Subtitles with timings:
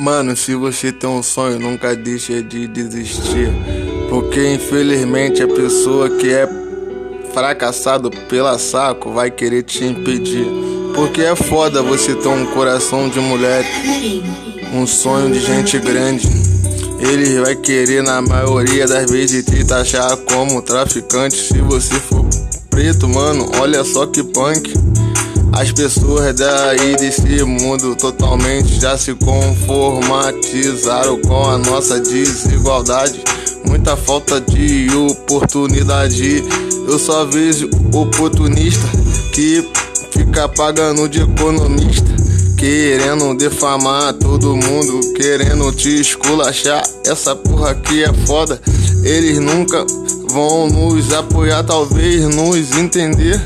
[0.00, 3.50] Mano, se você tem um sonho, nunca deixe de desistir.
[4.08, 6.48] Porque infelizmente a pessoa que é
[7.34, 10.46] fracassado pela saco vai querer te impedir.
[10.94, 13.62] Porque é foda você ter um coração de mulher,
[14.72, 16.26] um sonho de gente grande.
[16.98, 21.36] Ele vai querer, na maioria das vezes, te taxar como traficante.
[21.36, 22.24] Se você for
[22.70, 24.72] preto, mano, olha só que punk.
[25.60, 33.22] As pessoas daí desse mundo totalmente já se conformatizaram com a nossa desigualdade.
[33.66, 36.42] Muita falta de oportunidade.
[36.88, 38.88] Eu só vejo oportunista
[39.34, 39.62] que
[40.10, 42.08] fica pagando de economista.
[42.56, 46.82] Querendo defamar todo mundo, querendo te esculachar.
[47.04, 48.58] Essa porra aqui é foda.
[49.04, 49.84] Eles nunca
[50.30, 53.38] vão nos apoiar, talvez nos entender.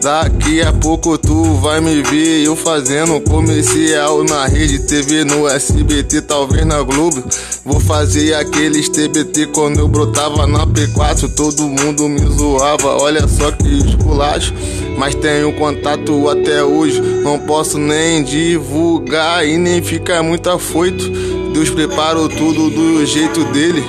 [0.00, 6.22] Daqui a pouco tu vai me ver eu fazendo comercial na rede TV, no SBT,
[6.22, 7.24] talvez na Globo.
[7.64, 12.96] Vou fazer aqueles TBT quando eu brotava na P4, todo mundo me zoava.
[13.02, 14.54] Olha só que esculacho,
[14.96, 17.00] mas tenho contato até hoje.
[17.00, 21.10] Não posso nem divulgar e nem ficar muito afoito.
[21.52, 23.84] Deus preparou tudo do jeito dele.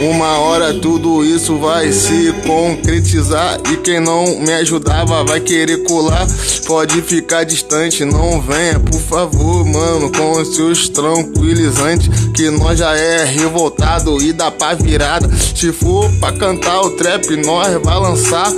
[0.00, 6.26] Uma hora tudo isso vai se concretizar e quem não me ajudava vai querer colar.
[6.66, 12.08] Pode ficar distante, não venha, por favor, mano, com os seus tranquilizantes.
[12.34, 15.30] Que nós já é revoltado e dá pra virada.
[15.54, 18.52] Se for pra cantar o trap, nós vai lançar.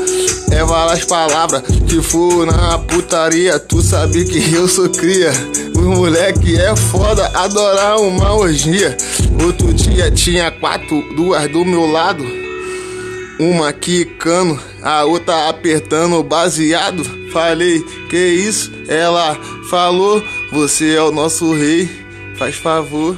[0.51, 3.59] É várias palavras que for na putaria.
[3.59, 5.33] Tu sabe que eu sou cria.
[5.77, 8.97] Os moleque é foda, adorar uma orgia.
[9.45, 12.25] Outro dia tinha quatro, duas do meu lado.
[13.39, 17.05] Uma quicando, a outra apertando baseado.
[17.31, 18.73] Falei, que isso?
[18.89, 19.37] Ela
[19.69, 21.89] falou, você é o nosso rei,
[22.39, 23.17] faz favor.